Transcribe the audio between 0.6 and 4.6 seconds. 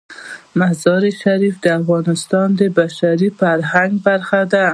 مزارشریف د افغانستان د بشري فرهنګ برخه